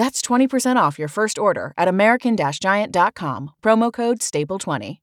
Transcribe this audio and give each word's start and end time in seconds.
That's 0.00 0.22
20% 0.22 0.76
off 0.76 0.98
your 0.98 1.08
first 1.08 1.38
order 1.38 1.74
at 1.76 1.86
American 1.86 2.34
Giant.com, 2.58 3.50
promo 3.60 3.92
code 3.92 4.20
STAPLE20. 4.20 4.96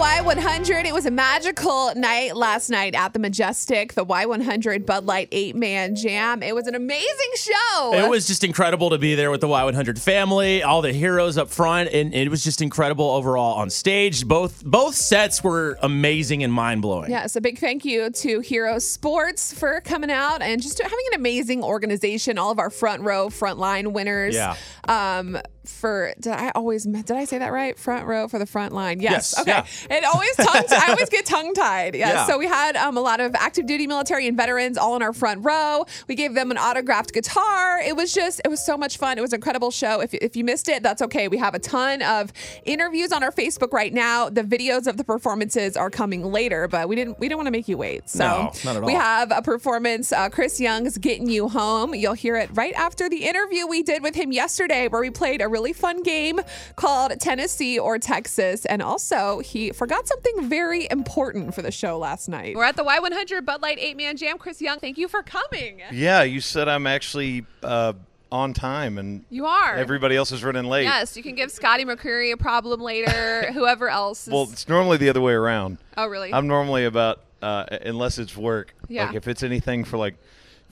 Y100. 0.00 0.86
It 0.86 0.94
was 0.94 1.04
a 1.04 1.10
magical 1.10 1.92
night 1.94 2.34
last 2.34 2.70
night 2.70 2.94
at 2.94 3.12
the 3.12 3.18
Majestic, 3.18 3.92
the 3.92 4.06
Y100 4.06 4.86
Bud 4.86 5.04
Light 5.04 5.28
eight 5.30 5.54
man 5.54 5.94
jam. 5.94 6.42
It 6.42 6.54
was 6.54 6.66
an 6.66 6.74
amazing 6.74 7.30
show. 7.36 7.92
It 7.92 8.08
was 8.08 8.26
just 8.26 8.42
incredible 8.42 8.88
to 8.88 8.96
be 8.96 9.14
there 9.14 9.30
with 9.30 9.42
the 9.42 9.46
Y100 9.46 9.98
family, 9.98 10.62
all 10.62 10.80
the 10.80 10.94
heroes 10.94 11.36
up 11.36 11.50
front, 11.50 11.90
and 11.90 12.14
it 12.14 12.30
was 12.30 12.42
just 12.42 12.62
incredible 12.62 13.10
overall 13.10 13.56
on 13.56 13.68
stage. 13.68 14.26
Both 14.26 14.64
both 14.64 14.94
sets 14.94 15.44
were 15.44 15.76
amazing 15.82 16.42
and 16.44 16.50
mind 16.50 16.80
blowing. 16.80 17.10
Yes, 17.10 17.36
a 17.36 17.42
big 17.42 17.58
thank 17.58 17.84
you 17.84 18.08
to 18.08 18.40
Hero 18.40 18.78
Sports 18.78 19.52
for 19.52 19.82
coming 19.82 20.10
out 20.10 20.40
and 20.40 20.62
just 20.62 20.80
having 20.82 20.98
an 21.12 21.20
amazing 21.20 21.62
organization. 21.62 22.38
All 22.38 22.50
of 22.50 22.58
our 22.58 22.70
front 22.70 23.02
row, 23.02 23.28
front 23.28 23.58
line 23.58 23.92
winners. 23.92 24.34
Yeah. 24.34 24.56
Um, 24.88 25.36
for 25.70 26.12
did 26.20 26.32
I 26.32 26.50
always 26.54 26.84
did 26.84 27.10
I 27.10 27.24
say 27.24 27.38
that 27.38 27.52
right? 27.52 27.78
Front 27.78 28.06
row 28.06 28.28
for 28.28 28.38
the 28.38 28.46
front 28.46 28.72
line. 28.72 29.00
Yes. 29.00 29.10
Yes, 29.10 29.40
okay. 29.40 29.50
yeah. 29.50 29.96
It 29.96 30.04
always 30.04 30.34
tongue 30.36 30.64
I 30.70 30.90
always 30.90 31.08
get 31.08 31.26
tongue 31.26 31.54
tied. 31.54 31.94
Yes. 31.94 32.14
Yeah. 32.14 32.26
So 32.26 32.38
we 32.38 32.46
had 32.46 32.76
um, 32.76 32.96
a 32.96 33.00
lot 33.00 33.20
of 33.20 33.34
active 33.34 33.66
duty 33.66 33.86
military 33.86 34.26
and 34.26 34.36
veterans 34.36 34.76
all 34.78 34.96
in 34.96 35.02
our 35.02 35.12
front 35.12 35.44
row. 35.44 35.84
We 36.08 36.14
gave 36.14 36.34
them 36.34 36.50
an 36.50 36.58
autographed 36.58 37.12
guitar. 37.12 37.80
It 37.80 37.96
was 37.96 38.12
just 38.12 38.40
it 38.44 38.48
was 38.48 38.64
so 38.64 38.76
much 38.76 38.96
fun. 38.96 39.18
It 39.18 39.20
was 39.20 39.32
an 39.32 39.36
incredible 39.38 39.70
show. 39.70 40.00
If 40.00 40.14
if 40.14 40.36
you 40.36 40.44
missed 40.44 40.68
it, 40.68 40.82
that's 40.82 41.02
okay. 41.02 41.28
We 41.28 41.38
have 41.38 41.54
a 41.54 41.58
ton 41.58 42.02
of 42.02 42.32
interviews 42.64 43.12
on 43.12 43.22
our 43.22 43.32
Facebook 43.32 43.72
right 43.72 43.92
now. 43.92 44.28
The 44.28 44.42
videos 44.42 44.86
of 44.86 44.96
the 44.96 45.04
performances 45.04 45.76
are 45.76 45.90
coming 45.90 46.24
later, 46.24 46.68
but 46.68 46.88
we 46.88 46.96
didn't 46.96 47.18
we 47.18 47.28
didn't 47.28 47.38
want 47.38 47.46
to 47.46 47.52
make 47.52 47.68
you 47.68 47.76
wait. 47.76 48.08
So 48.08 48.24
No, 48.24 48.52
not 48.64 48.76
at 48.76 48.84
we 48.84 48.94
have 48.94 49.30
a 49.34 49.42
performance. 49.42 50.12
Uh, 50.12 50.28
Chris 50.28 50.60
Young's 50.60 50.98
"Getting 50.98 51.28
You 51.28 51.48
Home." 51.48 51.94
You'll 51.94 52.14
hear 52.14 52.36
it 52.36 52.50
right 52.54 52.74
after 52.74 53.08
the 53.08 53.24
interview 53.24 53.66
we 53.66 53.82
did 53.82 54.02
with 54.02 54.14
him 54.14 54.32
yesterday, 54.32 54.88
where 54.88 55.00
we 55.00 55.10
played 55.10 55.42
a 55.42 55.48
really 55.48 55.59
fun 55.72 56.02
game 56.02 56.40
called 56.76 57.18
Tennessee 57.20 57.78
or 57.78 57.98
Texas, 57.98 58.64
and 58.64 58.82
also 58.82 59.38
he 59.40 59.70
forgot 59.70 60.08
something 60.08 60.48
very 60.48 60.88
important 60.90 61.54
for 61.54 61.62
the 61.62 61.70
show 61.70 61.98
last 61.98 62.28
night. 62.28 62.56
We're 62.56 62.64
at 62.64 62.76
the 62.76 62.84
Y100 62.84 63.44
Bud 63.44 63.62
Light 63.62 63.78
Eight 63.78 63.96
Man 63.96 64.16
Jam. 64.16 64.38
Chris 64.38 64.60
Young, 64.60 64.78
thank 64.80 64.98
you 64.98 65.08
for 65.08 65.22
coming. 65.22 65.80
Yeah, 65.92 66.22
you 66.22 66.40
said 66.40 66.68
I'm 66.68 66.86
actually 66.86 67.44
uh, 67.62 67.92
on 68.32 68.52
time, 68.54 68.98
and 68.98 69.24
You 69.30 69.46
are. 69.46 69.74
everybody 69.74 70.16
else 70.16 70.32
is 70.32 70.42
running 70.42 70.64
late. 70.64 70.84
Yes, 70.84 71.16
you 71.16 71.22
can 71.22 71.34
give 71.34 71.50
Scotty 71.50 71.84
McCreery 71.84 72.32
a 72.32 72.36
problem 72.36 72.80
later. 72.80 73.50
whoever 73.52 73.88
else. 73.88 74.26
Is, 74.26 74.32
Well, 74.32 74.44
it's 74.44 74.68
normally 74.68 74.96
the 74.96 75.08
other 75.08 75.20
way 75.20 75.32
around. 75.32 75.78
oh, 75.96 76.06
really? 76.06 76.32
I'm 76.32 76.46
normally 76.46 76.84
about 76.84 77.20
uh, 77.42 77.64
unless 77.82 78.18
it's 78.18 78.36
work. 78.36 78.74
Yeah. 78.88 79.06
Like 79.06 79.16
if 79.16 79.28
it's 79.28 79.42
anything 79.42 79.84
for 79.84 79.96
like 79.96 80.14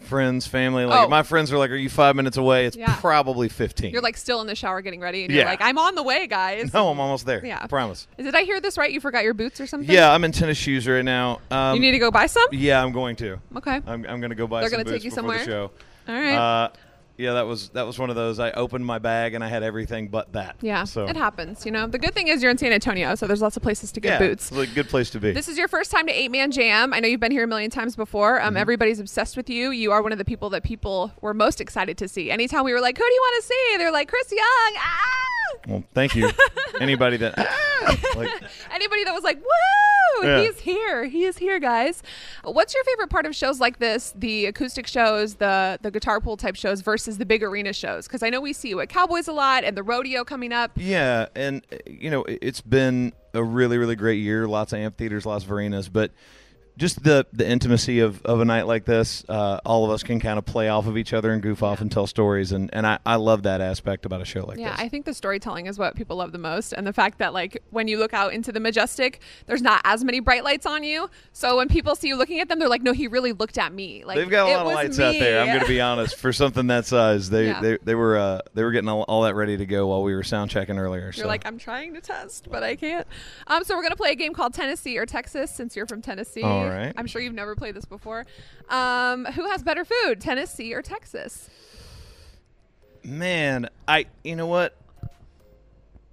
friends, 0.01 0.47
family. 0.47 0.85
Like 0.85 1.07
Oh. 1.07 1.09
my 1.09 1.23
friends 1.23 1.53
are 1.53 1.59
like, 1.59 1.71
"Are 1.71 1.77
you 1.77 1.89
five 1.89 2.17
minutes 2.17 2.37
away?" 2.37 2.67
It's 2.67 2.77
Yeah. 2.77 2.97
probably 3.01 3.49
15. 3.49 3.91
you're 3.93 4.03
like 4.03 4.17
still 4.17 4.41
in 4.41 4.47
the 4.47 4.55
shower 4.55 4.81
getting 4.81 5.01
ready, 5.01 5.25
and 5.25 5.33
you're 5.33 5.43
Yeah. 5.45 5.49
like, 5.51 5.61
"I'm 5.61 5.79
on 5.79 5.95
the 5.95 6.03
way, 6.03 6.27
guys." 6.27 6.73
no, 6.73 6.89
I'm 6.89 6.99
almost 7.01 7.27
there. 7.27 7.45
Yeah. 7.45 7.67
promise. 7.67 8.07
Did 8.17 8.35
I 8.35 8.43
hear 8.43 8.61
this 8.61 8.79
right? 8.79 8.91
You 8.93 9.01
forgot 9.01 9.25
your 9.25 9.35
boots 9.35 9.61
or 9.61 9.67
something? 9.67 9.91
Yeah, 9.93 10.13
I'm 10.13 10.25
in 10.25 10.33
tennis 10.33 10.57
shoes 10.59 10.87
right 10.89 11.05
now. 11.05 11.41
Um, 11.51 11.75
You 11.75 11.81
need 11.81 11.93
to 11.93 11.99
go 11.99 12.11
buy 12.11 12.27
some. 12.27 12.47
Yeah, 12.53 12.83
I'm 12.83 12.93
going 12.93 13.17
to. 13.17 13.39
Okay. 13.57 13.77
I'm, 13.87 14.05
I'm 14.07 14.21
going 14.21 14.31
to 14.31 14.35
go 14.37 14.47
buy 14.47 14.61
They're 14.61 14.71
some 14.71 14.79
gonna 14.79 14.85
take 14.85 15.03
boots 15.03 15.05
you 15.05 15.11
before 15.11 15.23
somewhere? 15.23 15.39
the 15.39 15.45
show. 15.45 15.71
All 16.09 16.15
right. 16.15 16.35
Uh, 16.65 16.69
yeah, 17.19 17.33
that 17.33 17.47
was 17.49 17.71
that 17.71 17.85
was 17.85 17.99
one 17.99 18.11
of 18.11 18.17
those. 18.17 18.39
I 18.39 18.53
opened 18.53 18.87
my 18.87 19.01
bag 19.01 19.35
and 19.35 19.43
I 19.43 19.49
had 19.49 19.65
everything 19.65 20.07
but 20.07 20.33
that. 20.35 20.57
Yeah, 20.61 20.85
So 20.85 21.07
it 21.07 21.17
happens. 21.17 21.67
You 21.67 21.73
know, 21.73 21.89
the 21.89 21.99
good 21.99 22.15
thing 22.15 22.29
is 22.29 22.43
you're 22.43 22.51
in 22.51 22.59
San 22.59 22.73
Antonio, 22.73 23.17
so 23.17 23.27
there's 23.27 23.43
lots 23.43 23.57
of 23.57 23.63
places 23.63 23.91
to 23.93 24.01
get 24.01 24.21
yeah, 24.21 24.29
boots. 24.29 24.53
It's 24.53 24.71
a 24.71 24.75
good 24.75 24.89
place 24.89 25.11
to 25.11 25.21
be. 25.21 25.33
This 25.33 25.49
is 25.49 25.59
your 25.59 25.67
first 25.67 25.91
time 25.91 26.07
to 26.07 26.13
Eight 26.13 26.31
Man 26.31 26.53
Jam. 26.53 26.95
I 26.95 27.01
know 27.01 27.09
you've 27.09 27.19
been 27.19 27.33
here 27.33 27.43
a 27.45 27.49
million 27.49 27.73
times 27.73 27.97
before. 27.97 28.39
Mm-hmm. 28.39 28.49
Um, 28.49 28.57
Everybody's 28.57 29.01
obsessed 29.01 29.37
with 29.37 29.51
you. 29.51 29.71
You 29.73 29.91
are 29.91 30.01
one 30.01 30.13
of 30.13 30.19
the 30.19 30.25
people 30.25 30.49
that 30.51 30.63
people 30.63 31.13
were 31.21 31.35
most 31.35 31.61
excited 31.61 31.99
to 31.99 32.07
see. 32.07 32.31
Anytime 32.31 32.65
we 32.65 32.73
were 32.73 32.81
like, 32.81 32.97
"Who 32.97 33.05
do 33.05 33.13
you 33.13 33.21
want 33.21 33.43
to 33.43 33.49
see?" 33.49 33.77
They're 33.79 33.93
like, 33.93 34.09
"Chris 34.09 34.31
Young." 34.31 34.75
Ah! 34.77 35.28
Well, 35.67 35.83
thank 35.95 36.15
you. 36.15 36.31
Anybody 36.81 37.17
that 37.19 37.37
like 38.17 38.29
Anybody 38.73 39.05
that 39.05 39.13
was 39.15 39.25
like, 39.25 39.39
"Woo! 39.39 40.27
Yeah. 40.27 40.43
He's 40.43 40.59
here! 40.61 41.05
He 41.05 41.25
is 41.25 41.39
here, 41.39 41.59
guys." 41.59 42.03
What's 42.45 42.75
your 42.75 42.85
favorite 42.85 43.09
part 43.11 43.27
of 43.27 43.35
shows 43.35 43.61
like 43.61 43.79
this? 43.79 44.13
The 44.17 44.47
acoustic 44.47 44.87
shows, 44.87 45.37
the 45.37 45.79
the 45.83 45.91
guitar 45.91 46.21
pool 46.21 46.37
type 46.37 46.57
shows 46.57 46.81
versus 46.83 47.19
the 47.19 47.27
big 47.27 47.43
arena 47.43 47.73
shows? 47.73 48.07
Because 48.07 48.23
I 48.23 48.31
know 48.31 48.41
we 48.41 48.53
see 48.53 48.69
you 48.69 48.81
at 48.81 48.89
Cowboys 48.89 49.27
a 49.29 49.33
lot 49.33 49.65
and 49.65 49.77
the 49.77 49.83
rodeo 49.83 50.25
coming 50.25 50.53
up. 50.53 50.73
Yeah, 50.77 51.27
and 51.35 51.65
uh, 51.73 51.77
you 51.87 52.11
know 52.11 52.23
it- 52.25 52.39
it's 52.43 52.61
been 52.61 53.13
a 53.35 53.43
really 53.43 53.79
really 53.79 53.97
great 53.97 54.21
year. 54.21 54.47
Lots 54.47 54.73
of 54.73 54.79
amphitheaters, 54.79 55.27
lots 55.27 55.45
of 55.45 55.51
arenas, 55.53 55.89
but 55.89 56.11
just 56.79 57.03
the 57.03 57.27
the 57.33 57.47
intimacy 57.47 57.99
of, 58.01 58.25
of 58.25 58.41
a 58.41 58.45
night 58.45 58.67
like 58.67 58.85
this, 58.85 59.25
uh, 59.29 59.59
all 59.67 59.85
of 59.85 59.91
us 59.91 60.03
can 60.03 60.21
kind 60.21 60.39
of 60.39 60.47
play 60.47 60.69
off 60.69 60.87
of 60.87 60.97
each 60.97 61.13
other 61.13 61.33
and 61.33 61.43
goof 61.43 61.63
off 61.63 61.81
and 61.81 61.91
tell 61.91 62.07
stories, 62.07 62.53
and, 62.53 62.71
and 62.73 62.87
I, 62.87 62.99
I 63.05 63.17
love 63.17 63.43
that 63.43 63.61
aspect 63.61 64.07
about 64.07 64.23
a 64.23 64.25
show 64.25 64.47
like 64.47 64.59
Yeah, 64.59 64.71
this. 64.71 64.79
Yeah, 64.79 64.85
I 64.85 64.89
think 64.89 65.05
the 65.05 65.13
storytelling 65.13 65.67
is 65.67 65.79
what 65.79 65.97
people 65.97 66.17
love 66.17 66.33
the 66.33 66.39
most, 66.39 66.73
and 66.73 66.87
the 66.87 66.93
fact 66.93 67.19
that 67.19 67.35
like 67.35 67.63
when 67.71 67.89
you 67.89 67.99
look 67.99 68.15
out 68.15 68.33
into 68.33 68.53
the 68.53 68.61
majestic, 68.61 69.21
there's 69.47 69.61
not 69.61 69.81
as 69.85 70.05
many 70.05 70.21
bright 70.21 70.45
lights 70.45 70.67
on 70.67 70.85
you. 70.85 71.11
So 71.33 71.57
when 71.57 71.69
people 71.69 71.97
see 71.97 72.09
you 72.09 72.17
looking 72.17 72.39
at 72.41 72.49
them, 72.49 72.61
they're 72.61 72.69
like, 72.69 72.83
"No, 72.83 72.93
he 72.93 73.09
really 73.09 73.33
looked 73.33 73.59
at 73.59 73.73
me." 73.73 74.05
Like 74.05 74.17
They've 74.17 74.31
got 74.31 74.49
a 74.49 74.53
lot 74.53 74.67
of 74.67 74.73
lights 74.73 75.01
out 75.01 75.13
there. 75.19 75.41
I'm 75.41 75.49
going 75.49 75.61
to 75.61 75.67
be 75.67 75.81
honest. 75.81 76.17
For 76.17 76.33
something 76.33 76.69
that 76.69 76.87
size, 76.87 77.29
they 77.29 77.47
Yeah. 77.49 77.61
they, 77.61 77.79
they 77.83 77.95
were 77.97 78.17
uh, 78.17 78.41
they 78.55 78.63
were 78.63 78.71
getting 78.71 78.89
all, 78.89 79.03
all 79.03 79.23
that 79.23 79.35
ready 79.35 79.57
to 79.57 79.67
go 79.67 79.89
while 79.89 80.05
we 80.05 80.15
were 80.15 80.23
sound 80.23 80.51
checking 80.51 80.79
earlier. 80.79 81.05
You're 81.05 81.13
so. 81.13 81.27
like, 81.27 81.45
I'm 81.45 81.59
trying 81.59 81.95
to 81.95 82.01
test, 82.01 82.49
but 82.51 82.63
I 82.63 82.77
can't. 82.77 83.07
Um, 83.49 83.65
so 83.65 83.77
we're 83.77 83.83
gonna 83.83 83.97
play 83.97 84.13
a 84.13 84.15
game 84.17 84.33
called 84.33 84.55
Tennessee 84.55 84.97
or 84.97 85.07
Texas, 85.07 85.51
since 85.51 85.75
you're 85.75 85.87
from 85.87 86.03
Tennessee. 86.03 86.43
All 86.69 86.79
right. 86.79 86.93
I'm 86.97 87.07
sure 87.07 87.21
you've 87.23 87.35
never 87.35 87.55
played 87.57 87.75
this 87.75 87.85
before. 87.85 88.27
Um, 88.69 89.25
who 89.27 89.49
has 89.51 89.63
better 89.63 89.85
food, 89.85 90.21
Tennessee 90.21 90.73
or 90.75 90.83
Texas? 90.83 91.49
man, 93.05 93.69
I 93.87 94.07
you 94.25 94.37
know 94.37 94.47
what? 94.47 94.75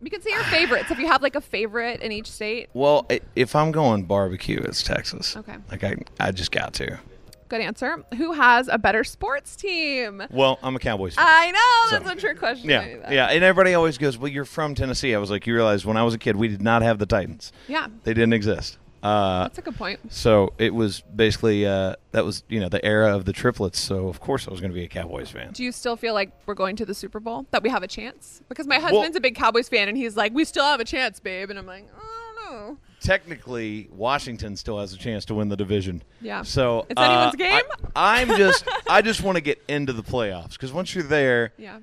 You 0.01 0.09
can 0.11 0.21
say 0.21 0.31
your 0.31 0.43
favorites 0.43 0.91
if 0.91 0.99
you 0.99 1.07
have 1.07 1.21
like 1.21 1.35
a 1.35 1.41
favorite 1.41 2.01
in 2.01 2.11
each 2.11 2.29
state. 2.31 2.69
Well, 2.73 3.05
i- 3.09 3.21
if 3.35 3.55
I'm 3.55 3.71
going 3.71 4.03
barbecue, 4.03 4.59
it's 4.59 4.83
Texas. 4.83 5.35
Okay. 5.35 5.55
Like 5.71 5.83
I 5.83 5.95
I 6.19 6.31
just 6.31 6.51
got 6.51 6.73
to. 6.75 6.99
Good 7.47 7.61
answer. 7.61 8.03
Who 8.17 8.33
has 8.33 8.67
a 8.67 8.77
better 8.77 9.03
sports 9.03 9.55
team? 9.55 10.23
Well, 10.31 10.57
I'm 10.63 10.75
a 10.75 10.79
Cowboys 10.79 11.15
fan. 11.15 11.25
I 11.27 11.51
know 11.51 11.91
that's 11.91 12.05
So- 12.05 12.11
a 12.11 12.15
trick 12.15 12.39
question. 12.39 12.71
I 12.71 12.85
knew 12.85 12.91
Yeah, 12.91 12.97
that. 13.01 13.11
yeah, 13.11 13.25
and 13.27 13.43
everybody 13.43 13.73
always 13.73 13.97
goes, 13.97 14.17
"Well, 14.17 14.31
you're 14.31 14.45
from 14.45 14.73
Tennessee." 14.75 15.13
I 15.13 15.17
was 15.19 15.29
like, 15.31 15.45
"You 15.47 15.53
realize 15.55 15.85
when 15.85 15.95
I 15.97 16.03
was 16.03 16.13
a 16.13 16.17
kid, 16.17 16.35
we 16.35 16.47
did 16.47 16.61
not 16.61 16.81
have 16.81 16.97
the 16.99 17.05
Titans. 17.05 17.51
Yeah, 17.67 17.87
They 18.03 18.13
didn't 18.13 18.33
exist." 18.33 18.77
Uh, 19.05 19.43
that's 19.43 19.59
a 19.59 19.61
good 19.61 19.75
point. 19.75 19.99
so 20.11 20.51
it 20.57 20.73
was 20.73 21.01
basically 21.15 21.65
uh, 21.65 21.95
that 22.11 22.25
was 22.25 22.43
you 22.49 22.59
know 22.59 22.69
the 22.69 22.83
era 22.83 23.15
of 23.15 23.25
the 23.25 23.33
triplets. 23.33 23.79
So 23.79 24.07
of 24.07 24.19
course 24.19 24.47
I 24.47 24.51
was 24.51 24.59
going 24.61 24.71
to 24.71 24.75
be 24.75 24.83
a 24.83 24.87
Cowboys 24.87 25.29
fan. 25.29 25.51
Do 25.53 25.63
you 25.63 25.71
still 25.71 25.95
feel 25.95 26.13
like 26.15 26.31
we're 26.47 26.55
going 26.55 26.75
to 26.77 26.85
the 26.85 26.93
Super 26.95 27.19
Bowl? 27.19 27.45
That 27.51 27.61
we 27.61 27.69
have 27.69 27.83
a 27.83 27.87
chance? 27.87 28.41
Because 28.49 28.65
my 28.67 28.79
husband's 28.79 29.15
a 29.15 29.21
big 29.21 29.35
Cowboys 29.35 29.69
fan, 29.69 29.87
and 29.89 29.95
he's 29.97 30.17
like, 30.17 30.33
"We 30.33 30.43
still 30.43 30.65
have 30.65 30.79
a 30.79 30.85
chance, 30.85 31.19
babe." 31.19 31.49
And 31.51 31.59
I'm 31.59 31.67
like, 31.67 31.87
"I 31.95 32.33
don't 32.49 32.51
know." 32.53 32.77
Technically, 32.99 33.87
Washington 33.91 34.55
still 34.55 34.79
has 34.79 34.91
a 34.93 34.97
chance 34.97 35.25
to 35.25 35.35
win 35.35 35.49
the 35.49 35.55
division. 35.57 36.01
Yeah. 36.21 36.41
So 36.41 36.87
It's 36.89 36.99
uh, 36.99 37.03
anyone's 37.03 37.35
game? 37.35 37.61
I, 37.95 38.21
am 38.21 38.29
just 38.35 38.67
I 38.89 39.03
just 39.03 39.21
want 39.21 39.35
to 39.35 39.41
get 39.41 39.61
into 39.67 39.93
the 39.93 40.01
playoffs 40.01 40.53
because 40.53 40.73
once 40.73 40.95
you're 40.95 41.03
there, 41.03 41.53
Yeah, 41.57 41.79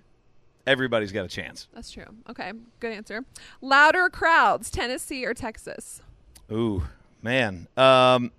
everybody's 0.66 1.12
got 1.12 1.24
a 1.24 1.28
chance. 1.28 1.68
that's 1.72 1.92
true. 1.92 2.06
Okay, 2.28 2.50
good 2.80 2.92
answer. 2.92 3.24
Louder 3.60 4.08
crowds, 4.10 4.68
Tennessee 4.70 5.24
or 5.24 5.32
Texas, 5.34 6.02
Ooh, 6.50 6.82
man. 7.22 7.68
Um, 7.76 8.30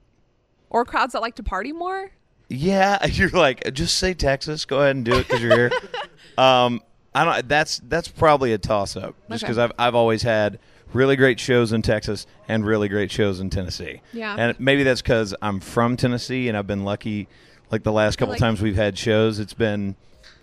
or 0.70 0.86
crowds 0.86 1.14
that 1.14 1.22
like 1.22 1.36
to 1.36 1.44
party 1.44 1.72
more? 1.72 2.12
Yeah, 2.50 3.06
you're 3.08 3.30
like, 3.30 3.74
just 3.74 3.98
say 3.98 4.14
Texas. 4.14 4.66
Go 4.66 4.80
ahead 4.82 4.96
and 4.96 5.06
do 5.06 5.14
it 5.16 5.28
because 5.28 5.42
you're 5.42 5.56
here. 5.56 5.72
um, 6.38 6.82
I 7.16 7.26
don't. 7.26 7.48
That's 7.48 7.80
that's 7.88 8.08
probably 8.08 8.54
a 8.54 8.58
toss 8.58 8.96
up, 8.96 9.16
just 9.30 9.44
Okay. 9.44 9.52
because 9.52 9.58
I've 9.58 9.72
I've 9.78 9.96
always 9.96 10.22
had 10.24 10.60
really 10.94 11.16
great 11.16 11.40
shows 11.40 11.72
in 11.74 11.82
Texas 11.82 12.28
and 12.48 12.66
really 12.66 12.88
great 12.88 13.12
shows 13.12 13.40
in 13.40 13.50
Tennessee. 13.50 14.02
Yeah. 14.14 14.36
and 14.38 14.60
maybe 14.60 14.84
that's 14.84 15.02
because 15.02 15.34
I'm 15.42 15.60
from 15.60 15.98
Tennessee 15.98 16.48
and 16.50 16.58
I've 16.58 16.68
been 16.68 16.84
lucky. 16.84 17.28
Like 17.72 17.82
the 17.84 17.92
last 17.92 18.18
couple 18.18 18.34
like- 18.34 18.40
times 18.40 18.62
we've 18.62 18.76
had 18.76 18.96
shows, 18.98 19.40
it's 19.40 19.56
been, 19.56 19.96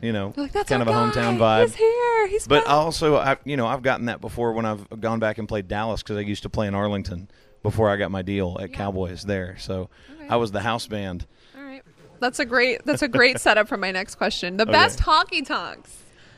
you 0.02 0.12
know, 0.12 0.32
like, 0.36 0.52
kind 0.66 0.82
of 0.82 0.88
a 0.88 0.92
hometown 0.92 1.38
guy. 1.38 1.62
vibe. 1.64 1.66
He's 1.66 1.74
here. 1.76 2.26
He's 2.28 2.46
But 2.48 2.64
back." 2.64 2.72
also, 2.72 3.16
I 3.16 3.36
you 3.44 3.56
know 3.56 3.66
I've 3.66 3.82
gotten 3.82 4.06
that 4.06 4.20
before 4.20 4.52
when 4.52 4.64
I've 4.66 4.88
gone 5.00 5.20
back 5.20 5.38
and 5.38 5.46
played 5.48 5.68
Dallas 5.68 6.02
because 6.02 6.16
I 6.16 6.20
used 6.20 6.42
to 6.44 6.48
play 6.48 6.66
in 6.66 6.74
Arlington 6.74 7.28
before 7.62 7.90
I 7.90 7.96
got 7.96 8.10
my 8.10 8.22
deal 8.22 8.56
at 8.60 8.70
Yeah. 8.70 8.76
Cowboys 8.76 9.24
there. 9.24 9.56
So. 9.58 9.88
I 10.28 10.36
was 10.36 10.52
the 10.52 10.60
house 10.60 10.86
band. 10.86 11.26
All 11.56 11.62
right. 11.64 11.82
That's 12.20 12.38
a 12.38 12.44
great. 12.44 12.84
That's 12.84 13.02
a 13.02 13.08
great 13.08 13.40
setup 13.40 13.66
for 13.66 13.76
my 13.76 13.90
next 13.90 14.14
question. 14.14 14.56
The 14.58 14.62
Okay. 14.62 14.70
best 14.72 15.00
honky 15.00 15.44
tonks. 15.44 15.96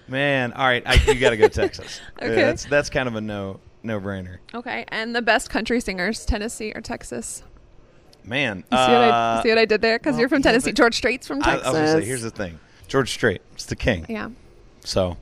Man, 0.09 0.53
all 0.55 0.65
right, 0.67 0.83
I, 0.87 0.95
you 0.95 1.15
got 1.21 1.31
to 1.31 1.37
go 1.37 1.47
Texas. 1.49 2.01
Okay. 2.21 2.35
that's 2.35 2.65
that's 2.65 2.89
kind 2.91 3.07
of 3.09 3.15
a 3.17 3.21
no. 3.21 3.61
no 3.83 4.01
brainer. 4.01 4.39
Okay. 4.55 4.85
And 4.89 5.15
the 5.15 5.21
best 5.23 5.51
country 5.51 5.79
singers, 5.81 6.25
Tennessee 6.25 6.73
or 6.75 6.81
Texas? 6.81 7.43
Man, 8.25 8.59
You 8.59 8.63
see, 8.63 8.69
what, 8.71 8.81
I, 8.81 9.09
uh, 9.11 9.43
see 9.43 9.49
what 9.51 9.59
I 9.59 9.65
did 9.65 9.81
there? 9.83 9.99
Because 9.99 10.13
well, 10.13 10.21
you're 10.21 10.29
from 10.31 10.43
Tennessee. 10.43 10.73
George 10.73 10.95
Strait's 10.97 11.27
from 11.27 11.43
Texas. 11.43 11.67
I 11.67 11.73
was 11.83 11.91
say, 11.93 12.05
here's 12.05 12.23
the 12.23 12.31
thing: 12.31 12.59
George 12.89 13.11
Strait, 13.11 13.43
it's 13.53 13.67
the 13.67 13.77
king. 13.77 14.07
yeah, 14.09 14.31
So 14.85 15.17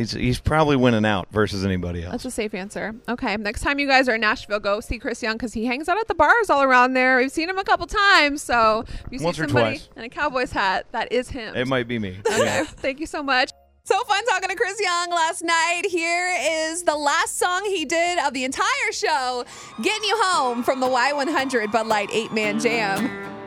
he's 0.00 0.12
he's 0.12 0.40
probably 0.40 0.76
winning 0.76 1.04
out 1.04 1.28
versus 1.30 1.64
anybody 1.64 2.02
else. 2.02 2.12
that's 2.12 2.24
a 2.24 2.30
safe 2.30 2.54
answer. 2.54 2.94
Okay. 3.08 3.36
Next 3.36 3.60
time 3.62 3.78
you 3.78 3.86
guys 3.86 4.08
are 4.08 4.14
in 4.14 4.20
Nashville, 4.22 4.58
go 4.60 4.80
see 4.80 4.98
Chris 4.98 5.22
Young 5.22 5.34
because 5.34 5.52
he 5.52 5.66
hangs 5.66 5.88
out 5.88 5.98
at 5.98 6.08
the 6.08 6.14
bars 6.14 6.50
all 6.50 6.62
around 6.62 6.94
there. 6.94 7.18
We've 7.18 7.30
seen 7.30 7.48
him 7.48 7.58
a 7.58 7.64
couple 7.64 7.86
times. 7.86 8.42
So 8.42 8.84
if 8.88 9.04
you 9.12 9.18
see 9.18 9.24
Once 9.24 9.38
or 9.38 9.44
somebody 9.46 9.78
twice. 9.78 9.88
in 9.96 10.02
a 10.04 10.08
Cowboys 10.08 10.52
hat, 10.52 10.86
that 10.92 11.12
is 11.12 11.28
him. 11.28 11.54
it 11.54 11.66
might 11.68 11.86
be 11.88 11.98
me. 11.98 12.18
Okay. 12.26 12.64
Thank 12.66 13.00
you 13.00 13.06
so 13.06 13.22
much. 13.22 13.50
So 13.84 13.98
fun 14.04 14.24
talking 14.26 14.48
to 14.50 14.54
Chris 14.54 14.80
Young 14.80 15.10
last 15.10 15.42
night. 15.42 15.82
Here 15.88 16.36
is 16.70 16.84
the 16.84 16.96
last 16.96 17.38
song 17.38 17.64
he 17.64 17.84
did 17.84 18.18
of 18.20 18.32
the 18.34 18.44
entire 18.44 18.92
show, 18.92 19.44
Getting 19.82 20.04
You 20.08 20.16
Home 20.22 20.62
from 20.62 20.80
the 20.80 20.86
Y100 20.86 21.72
Bud 21.72 21.86
Light 21.86 22.08
8 22.12 22.32
Man 22.32 22.60
Jam. 22.60 23.39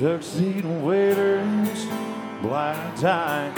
Tuxedo 0.00 0.66
waiters, 0.80 1.84
black 2.40 2.96
tie, 2.96 3.52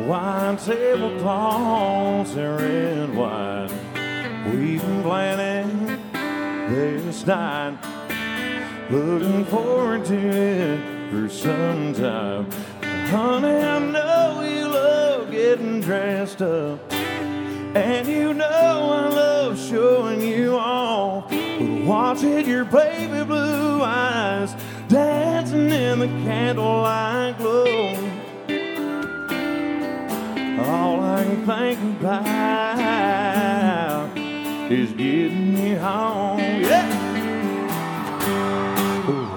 wine 0.00 0.56
tablecloths, 0.56 2.34
and 2.34 2.62
red 2.62 3.14
wine. 3.14 3.68
We've 4.46 4.80
been 4.80 5.02
planning 5.02 6.00
this 6.72 7.26
night, 7.26 7.76
looking 8.88 9.44
forward 9.44 10.06
to 10.06 10.16
it 10.16 11.10
for 11.10 11.28
some 11.28 11.92
time. 11.92 12.50
Honey, 13.10 13.48
I 13.48 13.78
know 13.80 14.40
you 14.40 14.66
love 14.66 15.30
getting 15.30 15.82
dressed 15.82 16.40
up. 16.40 16.80
And 16.90 18.08
you 18.08 18.32
know 18.32 18.46
I 18.46 19.08
love 19.08 19.58
showing 19.58 20.22
you 20.22 20.56
off. 20.56 21.28
But 21.28 21.84
watching 21.84 22.48
your 22.48 22.64
baby 22.64 23.24
blue 23.24 23.82
eyes 23.82 24.54
dancing 24.88 25.70
in 25.70 25.98
the 26.00 26.06
candlelight 26.06 27.38
glow. 27.38 27.94
All 30.66 31.00
I 31.00 31.24
can 31.24 31.46
think 31.46 32.00
about 32.00 32.18
is 34.70 34.92
getting 34.92 35.56
you 35.56 35.78
home. 35.78 36.38
Yeah! 36.38 37.00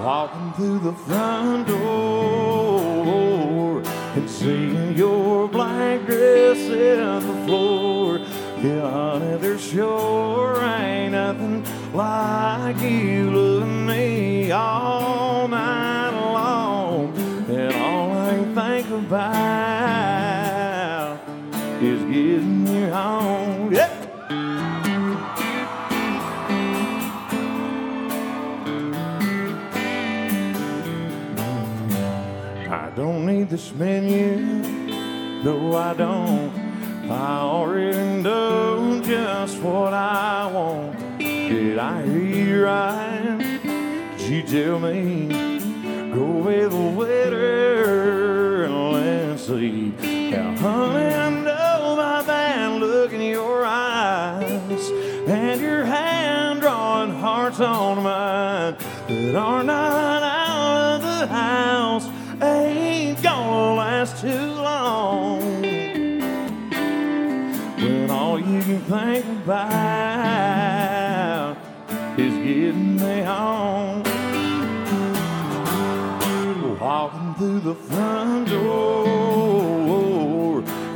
Walking 0.04 0.52
through 0.54 0.78
the 0.78 0.92
front 0.94 1.66
door 1.68 3.82
and 4.16 4.30
seeing 4.30 4.96
your 4.96 5.48
black 5.48 6.06
dress 6.06 6.56
hit 6.56 6.96
the 6.96 7.42
floor. 7.44 8.18
Yeah, 8.62 8.90
honey, 8.90 9.36
there 9.36 9.58
sure 9.58 10.62
ain't 10.62 11.12
nothing 11.12 11.62
like 11.92 12.80
you 12.80 13.30
loving 13.30 13.84
me 13.86 14.50
all 15.48 15.56
night 15.56 16.10
long. 16.32 17.16
And 17.48 17.74
all 17.74 18.12
I 18.12 18.30
can 18.34 18.54
think 18.54 18.90
about 18.90 19.88
is 21.82 22.00
getting 22.02 22.66
you 22.66 22.90
home. 22.90 23.72
Yeah! 23.72 23.94
I 32.70 32.90
don't 32.94 33.24
need 33.24 33.48
this 33.48 33.72
menu, 33.72 34.36
no, 35.42 35.74
I 35.76 35.94
don't. 35.94 36.52
I 37.10 37.38
already 37.38 38.22
know 38.22 39.00
just 39.02 39.58
what 39.62 39.94
I 39.94 40.50
want. 40.52 41.18
Did 41.18 41.78
I 41.78 42.02
hear 42.04 42.64
right? 42.64 43.17
You 44.28 44.42
tell 44.42 44.78
me 44.78 45.26
go 46.12 46.26
with 46.26 46.70
the 46.70 46.94
waiter 46.94 48.64
and 48.64 48.92
let's 48.92 49.46
see? 49.46 49.94
Now, 50.30 50.54
honey, 50.54 51.14
I 51.14 51.30
know 51.30 51.94
by 51.96 52.22
that 52.26 52.78
look 52.78 53.14
in 53.14 53.22
your 53.22 53.64
eyes 53.64 54.90
and 55.26 55.60
your 55.62 55.86
hand 55.86 56.60
drawing 56.60 57.12
hearts 57.12 57.58
on 57.60 58.02
mine 58.02 58.76
that 59.08 59.34
our 59.34 59.64
night 59.64 60.22
out 60.22 60.96
of 60.96 61.02
the 61.02 61.26
house 61.26 62.06
ain't 62.42 63.22
gonna 63.22 63.76
last 63.76 64.20
too 64.20 64.28
long. 64.28 65.40
When 67.80 68.10
all 68.10 68.38
you 68.38 68.60
can 68.60 68.80
think 68.82 69.24
about 69.24 70.27
through 77.38 77.60
the 77.60 77.74
front 77.74 78.48
door 78.48 79.38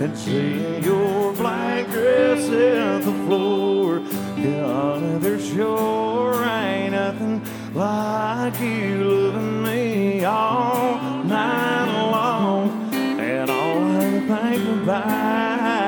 and 0.02 0.18
seeing 0.18 0.82
your 0.82 1.32
black 1.34 1.86
dress 1.86 2.48
hit 2.48 3.04
the 3.04 3.12
floor. 3.26 4.00
Yeah, 4.36 5.18
there 5.20 5.38
sure 5.38 6.44
ain't 6.44 6.94
nothing 6.94 7.44
like 7.74 8.60
you 8.60 9.04
loving 9.04 9.62
me 9.62 10.24
all 10.24 10.98
night 11.22 12.10
long. 12.10 12.92
And 13.20 13.48
all 13.48 13.84
I 13.96 14.00
think 14.26 14.82
about 14.82 15.86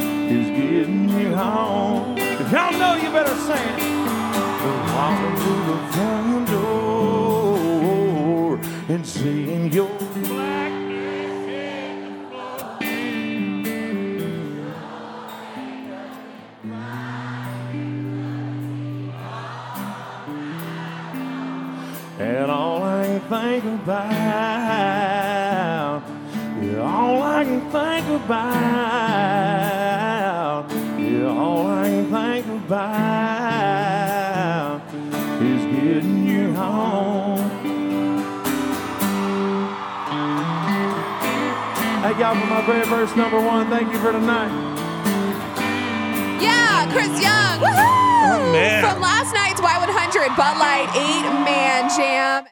is 0.00 0.48
getting 0.58 1.10
you 1.10 1.36
home. 1.36 2.16
If 2.16 2.50
y'all 2.50 2.72
know, 2.72 2.94
you 2.94 3.10
better 3.10 3.36
sing 3.36 3.76
it. 3.76 3.92
Walking 4.94 5.36
through 5.36 5.64
the 5.66 5.78
front 5.92 6.21
door 9.02 9.06
and 9.06 9.06
seeing 9.06 9.72
your. 9.72 9.90
And 22.18 22.50
all 22.50 22.82
I 22.82 23.04
can 23.06 23.20
think 23.20 23.64
about, 23.64 24.02
yeah, 26.62 26.78
all 26.80 27.22
I 27.22 27.44
can 27.44 27.60
think 27.70 28.06
about, 28.22 28.62
yeah, 30.98 31.26
all 31.26 31.66
I 31.66 31.88
can 31.88 32.10
think 32.10 32.46
about 32.66 33.42
is 35.42 35.64
getting 35.64 36.26
you 36.26 36.54
home. 36.54 37.01
Y'all, 42.22 42.38
for 42.38 42.46
my 42.46 42.64
very 42.64 42.84
first 42.84 43.16
number 43.16 43.40
one, 43.40 43.68
thank 43.68 43.92
you 43.92 43.98
for 43.98 44.12
tonight. 44.12 44.50
Yeah, 46.40 46.88
Chris 46.92 47.20
Young. 47.20 47.58
Woohoo! 47.58 48.52
man. 48.52 48.84
From 48.84 49.02
last 49.02 49.34
night's 49.34 49.60
Y100 49.60 50.36
Bud 50.36 50.58
Light 50.58 50.88
8 50.94 51.44
Man 51.44 51.90
Jam. 51.96 52.44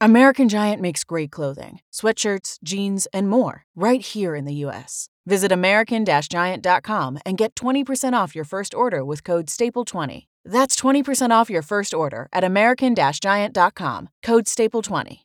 American 0.00 0.48
Giant 0.48 0.82
makes 0.82 1.04
great 1.04 1.30
clothing, 1.30 1.78
sweatshirts, 1.92 2.58
jeans, 2.64 3.06
and 3.12 3.28
more 3.28 3.64
right 3.76 4.00
here 4.00 4.34
in 4.34 4.44
the 4.44 4.54
U.S. 4.66 5.08
Visit 5.24 5.52
American-Giant.com 5.52 7.20
and 7.24 7.38
get 7.38 7.54
20% 7.54 8.12
off 8.14 8.34
your 8.34 8.44
first 8.44 8.74
order 8.74 9.04
with 9.04 9.22
code 9.22 9.46
STAPLE20. 9.46 10.26
That's 10.44 10.74
20% 10.74 11.30
off 11.30 11.48
your 11.48 11.62
first 11.62 11.94
order 11.94 12.28
at 12.32 12.42
American-Giant.com, 12.42 14.08
code 14.24 14.46
STAPLE20. 14.46 15.20